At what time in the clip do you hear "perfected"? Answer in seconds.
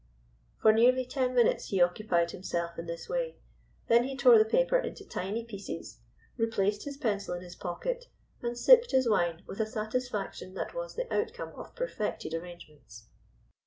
11.75-12.33